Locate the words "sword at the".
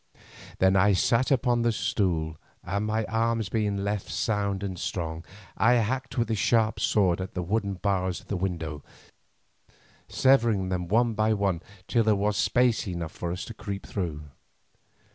6.79-7.43